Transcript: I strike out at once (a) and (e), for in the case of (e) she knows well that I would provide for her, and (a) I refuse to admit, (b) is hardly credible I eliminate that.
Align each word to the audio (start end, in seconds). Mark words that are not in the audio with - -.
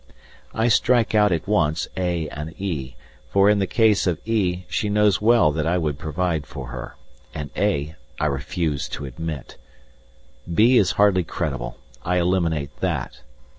I 0.55 0.67
strike 0.67 1.13
out 1.13 1.31
at 1.31 1.47
once 1.47 1.87
(a) 1.95 2.27
and 2.29 2.59
(e), 2.59 2.95
for 3.29 3.51
in 3.51 3.59
the 3.59 3.67
case 3.67 4.07
of 4.07 4.17
(e) 4.25 4.65
she 4.67 4.89
knows 4.89 5.21
well 5.21 5.51
that 5.51 5.67
I 5.67 5.77
would 5.77 5.99
provide 5.99 6.47
for 6.47 6.69
her, 6.69 6.95
and 7.35 7.51
(a) 7.55 7.95
I 8.19 8.25
refuse 8.25 8.89
to 8.97 9.05
admit, 9.05 9.57
(b) 10.51 10.79
is 10.79 10.93
hardly 10.93 11.23
credible 11.23 11.77
I 12.03 12.17
eliminate 12.17 12.75
that. 12.79 13.21